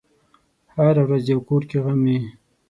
هره 0.75 1.01
ورځ 1.07 1.23
یو 1.33 1.39
کور 1.47 1.61
کې 1.69 1.77
غم 1.83 1.99
وي. 2.05 2.17